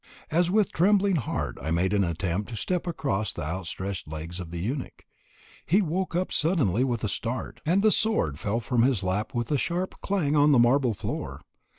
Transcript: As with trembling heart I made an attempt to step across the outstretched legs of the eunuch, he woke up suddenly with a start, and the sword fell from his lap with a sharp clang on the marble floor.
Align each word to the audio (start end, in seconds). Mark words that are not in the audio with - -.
As 0.31 0.49
with 0.49 0.71
trembling 0.71 1.17
heart 1.17 1.59
I 1.61 1.69
made 1.69 1.93
an 1.93 2.03
attempt 2.03 2.49
to 2.49 2.55
step 2.55 2.87
across 2.87 3.31
the 3.31 3.43
outstretched 3.43 4.07
legs 4.07 4.39
of 4.39 4.49
the 4.49 4.57
eunuch, 4.57 5.05
he 5.63 5.79
woke 5.83 6.15
up 6.15 6.31
suddenly 6.31 6.83
with 6.83 7.03
a 7.03 7.07
start, 7.07 7.61
and 7.67 7.83
the 7.83 7.91
sword 7.91 8.39
fell 8.39 8.59
from 8.61 8.81
his 8.81 9.03
lap 9.03 9.35
with 9.35 9.51
a 9.51 9.59
sharp 9.59 9.93
clang 10.01 10.35
on 10.35 10.53
the 10.53 10.57
marble 10.57 10.95
floor. 10.95 11.41